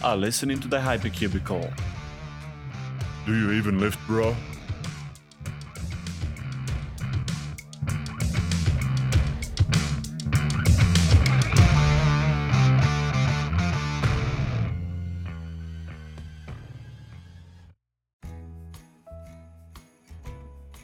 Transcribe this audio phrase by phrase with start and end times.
[0.00, 1.70] You are listening to the Hypercubicle.
[3.26, 4.34] Do you even lift, bro?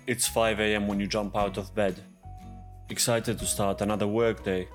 [0.06, 2.02] It's 5 am when you jump out of bed,
[2.90, 4.68] excited to start another workday.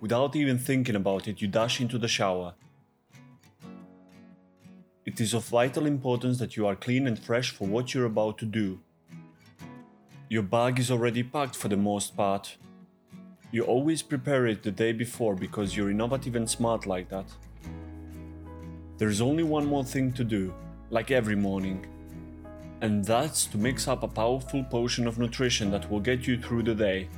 [0.00, 2.54] Without even thinking about it, you dash into the shower.
[5.08, 8.36] It is of vital importance that you are clean and fresh for what you're about
[8.38, 8.78] to do.
[10.28, 12.58] Your bag is already packed for the most part.
[13.50, 17.24] You always prepare it the day before because you're innovative and smart like that.
[18.98, 20.52] There's only one more thing to do,
[20.90, 21.86] like every morning
[22.80, 26.64] and that's to mix up a powerful potion of nutrition that will get you through
[26.64, 27.08] the day.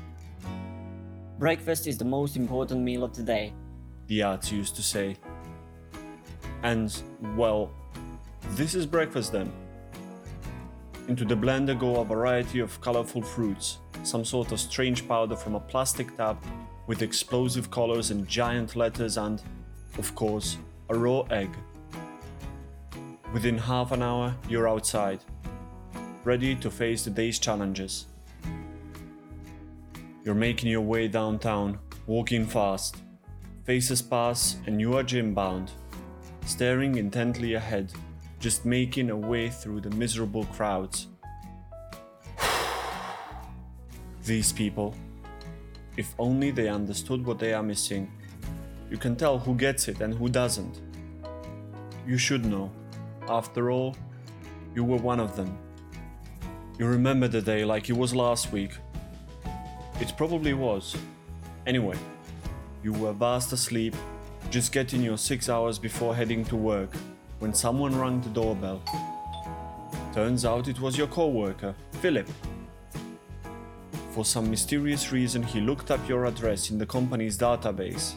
[1.39, 3.53] Breakfast is the most important meal of the day.
[4.07, 5.17] The arts used to say.
[6.63, 6.95] And,
[7.37, 7.71] well,
[8.51, 9.53] this is breakfast then.
[11.09, 15.55] Into the blender go a variety of colorful fruits, some sort of strange powder from
[15.55, 16.45] a plastic tap
[16.87, 19.43] with explosive colors and giant letters, and,
[19.99, 21.51] of course, a raw egg.
[23.33, 25.21] Within half an hour, you're outside,
[26.25, 28.07] ready to face the day's challenges.
[30.25, 32.97] You're making your way downtown, walking fast.
[33.65, 35.71] Faces pass and you are gym bound,
[36.51, 37.93] staring intently ahead,
[38.41, 41.07] just making a way through the miserable crowds.
[44.25, 44.93] These people,
[45.97, 48.11] if only they understood what they are missing.
[48.91, 50.81] You can tell who gets it and who doesn't.
[52.05, 52.73] You should know.
[53.29, 53.95] After all,
[54.75, 55.57] you were one of them.
[56.81, 58.73] You remember the day like it was last week.
[60.01, 60.97] It probably was.
[61.65, 61.97] Anyway,
[62.83, 63.95] you were fast asleep,
[64.51, 66.91] just getting your six hours before heading to work,
[67.39, 68.83] when someone rang the doorbell.
[70.13, 71.73] Turns out it was your co-worker,
[72.03, 72.29] Philip.
[74.11, 78.15] For some mysterious reason, he looked up your address in the company's database.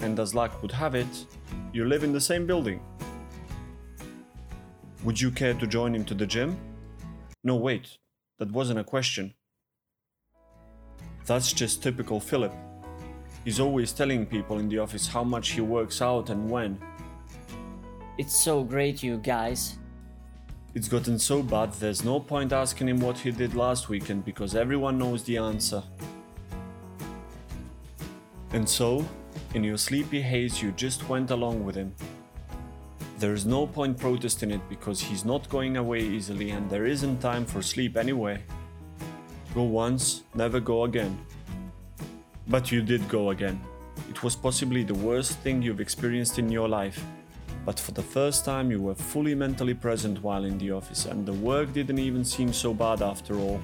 [0.00, 1.26] And as luck would have it,
[1.72, 2.80] you live in the same building.
[5.04, 6.58] Would you care to join him to the gym?
[7.42, 7.96] No, wait,
[8.38, 9.32] that wasn't a question.
[11.24, 12.52] That's just typical Philip.
[13.46, 16.80] He's always telling people in the office how much he works out and when.
[18.18, 19.78] It's so great, you guys.
[20.74, 24.56] It's gotten so bad there's no point asking him what he did last weekend because
[24.56, 25.80] everyone knows the answer.
[28.52, 29.06] And so,
[29.54, 31.94] in your sleepy haze, you just went along with him.
[33.20, 37.20] There is no point protesting it because he's not going away easily and there isn't
[37.20, 38.42] time for sleep anyway.
[39.54, 41.16] Go once, never go again.
[42.48, 43.60] But you did go again.
[44.08, 47.02] It was possibly the worst thing you've experienced in your life.
[47.64, 51.26] But for the first time, you were fully mentally present while in the office, and
[51.26, 53.60] the work didn't even seem so bad after all.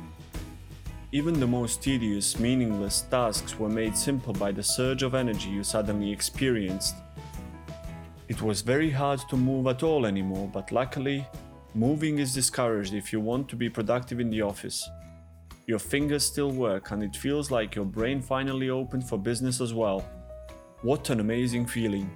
[1.12, 5.62] Even the most tedious, meaningless tasks were made simple by the surge of energy you
[5.62, 6.97] suddenly experienced.
[8.28, 11.25] It was very hard to move at all anymore, but luckily,
[11.75, 14.88] moving is discouraged if you want to be productive in the office.
[15.67, 19.73] Your fingers still work, and it feels like your brain finally opened for business as
[19.73, 20.05] well.
[20.83, 22.11] What an amazing feeling!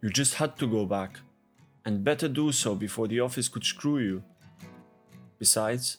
[0.00, 1.18] You just had to go back,
[1.84, 4.22] and better do so before the office could screw you.
[5.38, 5.98] Besides,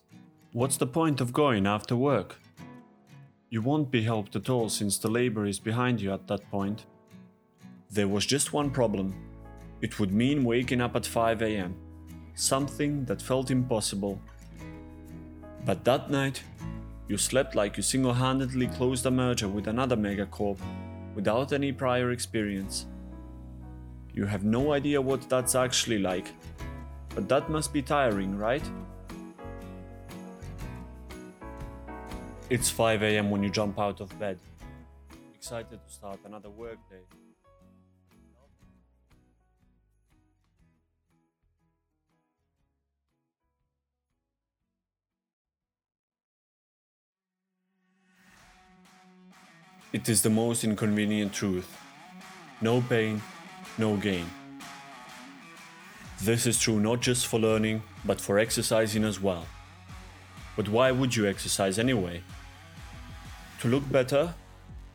[0.54, 2.40] what's the point of going after work?
[3.50, 6.86] You won't be helped at all since the labor is behind you at that point.
[7.92, 9.14] There was just one problem.
[9.82, 11.76] It would mean waking up at 5 am,
[12.34, 14.20] something that felt impossible.
[15.66, 16.44] But that night,
[17.08, 20.58] you slept like you single handedly closed a merger with another megacorp
[21.16, 22.86] without any prior experience.
[24.14, 26.28] You have no idea what that's actually like,
[27.16, 28.64] but that must be tiring, right?
[32.50, 34.40] It's 5 am when you jump out of bed,
[35.34, 37.04] excited to start another workday.
[49.94, 51.78] It is the most inconvenient truth.
[52.62, 53.22] No pain,
[53.78, 54.26] no gain.
[56.20, 59.46] This is true not just for learning, but for exercising as well.
[60.56, 62.24] But why would you exercise anyway?
[63.60, 64.34] To look better?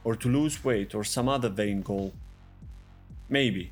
[0.02, 2.12] Or to lose weight or some other vain goal?
[3.28, 3.70] Maybe,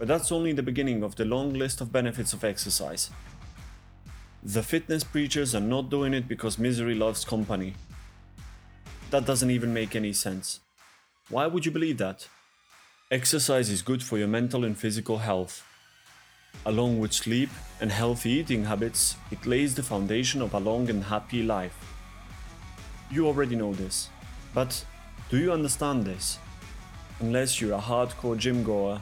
[0.00, 3.10] but that's only the beginning of the long list of benefits of exercise.
[4.42, 7.74] The fitness preachers are not doing it because misery loves company,
[9.10, 10.60] that doesn't even make any sense.
[11.28, 12.28] Why would you believe that?
[13.10, 15.64] Exercise is good for your mental and physical health.
[16.64, 17.50] Along with sleep
[17.80, 21.76] and healthy eating habits, it lays the foundation of a long and happy life.
[23.10, 24.08] You already know this,
[24.52, 24.84] but
[25.28, 26.38] do you understand this?
[27.20, 29.00] Unless you're a hardcore gym goer,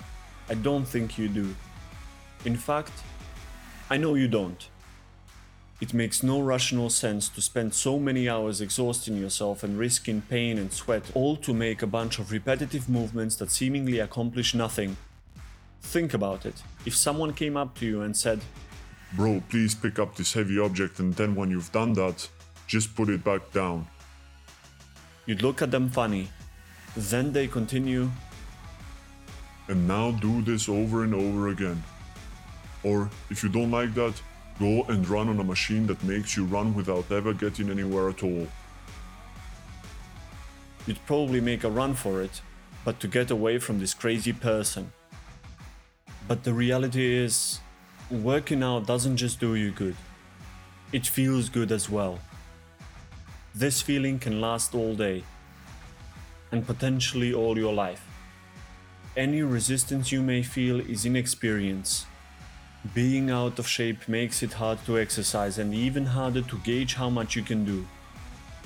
[0.48, 1.54] I don't think you do.
[2.44, 2.92] In fact,
[3.88, 4.68] I know you don't.
[5.84, 10.56] It makes no rational sense to spend so many hours exhausting yourself and risking pain
[10.56, 14.96] and sweat, all to make a bunch of repetitive movements that seemingly accomplish nothing.
[15.82, 16.62] Think about it.
[16.86, 18.40] If someone came up to you and said,
[19.12, 22.26] Bro, please pick up this heavy object and then when you've done that,
[22.66, 23.86] just put it back down.
[25.26, 26.30] You'd look at them funny.
[26.96, 28.10] Then they continue,
[29.68, 31.84] And now do this over and over again.
[32.84, 34.14] Or, if you don't like that,
[34.58, 38.22] go and run on a machine that makes you run without ever getting anywhere at
[38.22, 38.46] all.
[40.86, 42.40] you'd probably make a run for it,
[42.84, 44.92] but to get away from this crazy person.
[46.28, 47.60] But the reality is,
[48.10, 49.96] working out doesn't just do you good,
[50.92, 52.18] it feels good as well.
[53.54, 55.24] This feeling can last all day,
[56.52, 58.06] and potentially all your life.
[59.16, 62.06] Any resistance you may feel is inexperience.
[62.92, 67.08] Being out of shape makes it hard to exercise and even harder to gauge how
[67.08, 67.86] much you can do.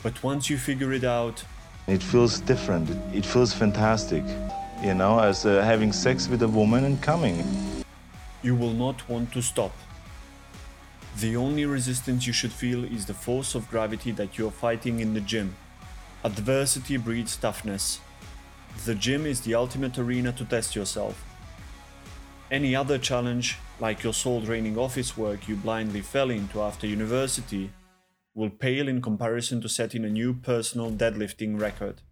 [0.02, 1.44] But once you figure it out,
[1.86, 2.90] It feels different.
[3.14, 4.24] It feels fantastic,
[4.82, 7.44] you know, as uh, having sex with a woman and coming.
[8.42, 9.72] you will not want to stop.
[11.20, 15.00] The only resistance you should feel is the force of gravity that you are fighting
[15.00, 15.56] in the gym.
[16.24, 18.00] Adversity breeds toughness.
[18.84, 21.24] The gym is the ultimate arena to test yourself.
[22.50, 27.70] Any other challenge, like your soul draining office work you blindly fell into after university,
[28.34, 32.02] will pale in comparison to setting a new personal deadlifting record.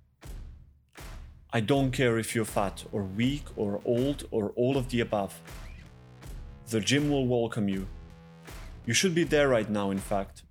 [1.52, 5.40] I don't care if you're fat or weak or old or all of the above.
[6.68, 7.86] The gym will welcome you.
[8.84, 10.42] You should be there right now, in fact.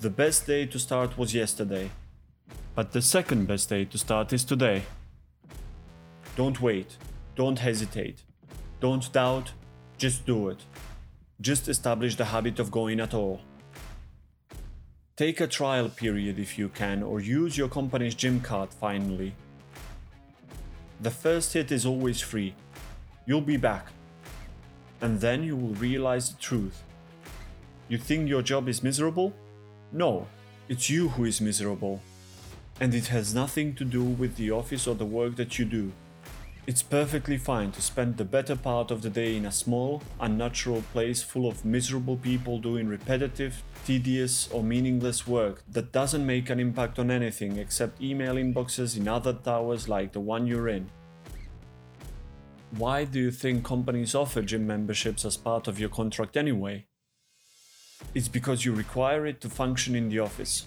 [0.00, 1.90] The best day to start was yesterday,
[2.74, 4.82] but the second best day to start is today.
[6.36, 6.96] Don't wait,
[7.36, 8.24] don't hesitate,
[8.80, 9.52] don't doubt,
[10.04, 10.58] just do it.
[11.40, 13.40] Just establish the habit of going at all.
[15.16, 19.32] Take a trial period if you can, or use your company's gym card finally.
[21.00, 22.54] The first hit is always free.
[23.24, 23.86] You'll be back.
[25.00, 26.82] And then you will realize the truth.
[27.88, 29.32] You think your job is miserable?
[29.90, 30.26] No,
[30.68, 32.02] it's you who is miserable.
[32.78, 35.92] And it has nothing to do with the office or the work that you do.
[36.66, 40.82] It's perfectly fine to spend the better part of the day in a small, unnatural
[40.94, 46.58] place full of miserable people doing repetitive, tedious, or meaningless work that doesn't make an
[46.58, 50.88] impact on anything except email inboxes in other towers like the one you're in.
[52.70, 56.86] Why do you think companies offer gym memberships as part of your contract anyway?
[58.14, 60.66] It's because you require it to function in the office.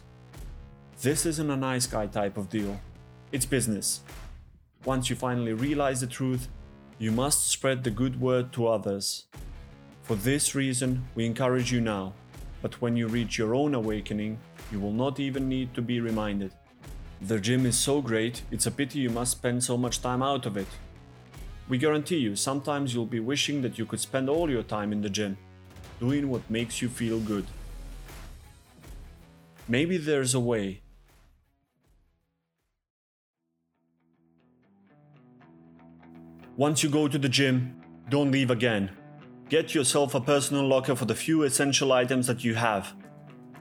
[1.02, 2.80] This isn't a nice guy type of deal.
[3.32, 4.02] It's business.
[4.86, 6.48] Once you finally realize the truth,
[7.00, 9.26] you must spread the good word to others.
[10.04, 12.14] For this reason, we encourage you now,
[12.62, 14.40] but when you reach your own awakening,
[14.72, 16.54] you will not even need to be reminded.
[17.22, 20.46] The gym is so great, it's a pity you must spend so much time out
[20.46, 20.68] of it.
[21.68, 25.02] We guarantee you, sometimes you'll be wishing that you could spend all your time in
[25.02, 25.38] the gym,
[26.00, 27.46] doing what makes you feel good.
[29.68, 30.82] Maybe there's a way.
[36.58, 38.90] Once you go to the gym, don't leave again.
[39.48, 42.96] Get yourself a personal locker for the few essential items that you have.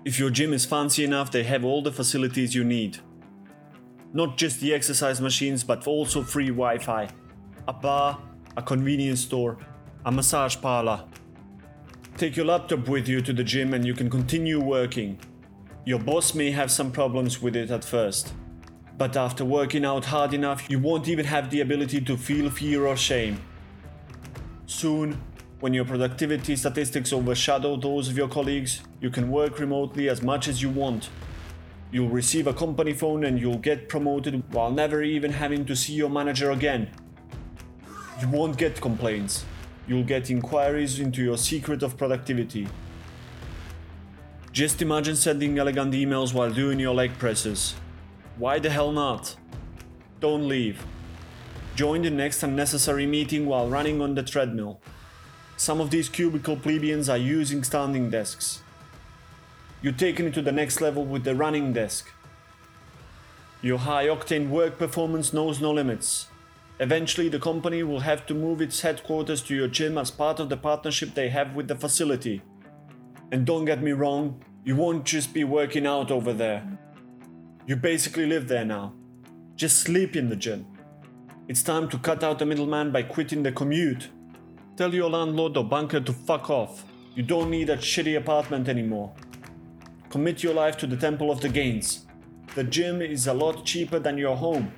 [0.06, 2.96] If your gym is fancy enough, they have all the facilities you need.
[4.14, 7.10] Not just the exercise machines, but also free Wi Fi,
[7.68, 8.18] a bar,
[8.56, 9.58] a convenience store,
[10.06, 11.04] a massage parlor.
[12.16, 15.20] Take your laptop with you to the gym and you can continue working.
[15.84, 18.32] Your boss may have some problems with it at first,
[18.98, 22.86] but after working out hard enough, you won't even have the ability to feel fear
[22.86, 23.40] or shame.
[24.66, 25.20] Soon,
[25.60, 30.48] when your productivity statistics overshadow those of your colleagues, you can work remotely as much
[30.48, 31.10] as you want.
[31.90, 35.92] You'll receive a company phone and you'll get promoted while never even having to see
[35.92, 36.90] your manager again.
[38.20, 39.44] You won't get complaints.
[39.86, 42.66] You'll get inquiries into your secret of productivity.
[44.52, 47.74] Just imagine sending elegant emails while doing your leg presses.
[48.38, 49.35] Why the hell not?
[50.21, 50.85] Don't leave.
[51.75, 54.78] Join the next unnecessary meeting while running on the treadmill.
[55.57, 58.62] Some of these cubicle plebeians are using standing desks.
[59.81, 62.12] You're taking it to the next level with the running desk.
[63.62, 66.26] Your high octane work performance knows no limits.
[66.78, 70.50] Eventually, the company will have to move its headquarters to your gym as part of
[70.50, 72.43] the partnership they have with the facility.
[73.33, 76.78] And don't get me wrong, you won't just be working out over there.
[77.66, 78.92] You basically live there now.
[79.56, 80.66] Just sleep in the gym.
[81.49, 84.08] It's time to cut out the middleman by quitting the commute.
[84.76, 86.85] Tell your landlord or banker to fuck off.
[87.16, 89.12] You don't need that shitty apartment anymore.
[90.11, 92.06] Commit your life to the Temple of the Gains.
[92.54, 94.73] The gym is a lot cheaper than your home.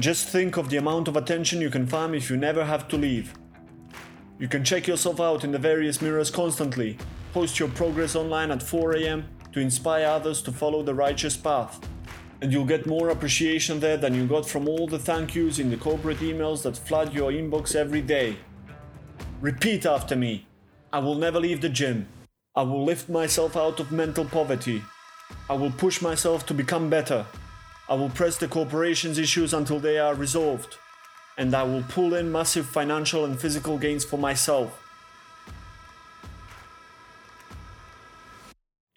[0.00, 2.96] Just think of the amount of attention you can farm if you never have to
[2.96, 3.34] leave.
[4.40, 6.98] You can check yourself out in the various mirrors constantly,
[7.32, 11.80] post your progress online at 4 am to inspire others to follow the righteous path.
[12.40, 15.70] And you'll get more appreciation there than you got from all the thank yous in
[15.70, 18.36] the corporate emails that flood your inbox every day.
[19.40, 20.46] Repeat after me
[20.92, 22.08] I will never leave the gym.
[22.56, 24.82] I will lift myself out of mental poverty.
[25.50, 27.26] I will push myself to become better.
[27.88, 30.76] I will press the corporation's issues until they are resolved.
[31.36, 34.87] And I will pull in massive financial and physical gains for myself.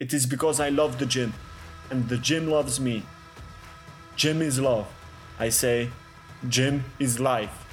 [0.01, 1.31] It is because I love the gym,
[1.91, 3.03] and the gym loves me.
[4.15, 4.87] Gym is love.
[5.37, 5.91] I say,
[6.49, 7.67] gym is life.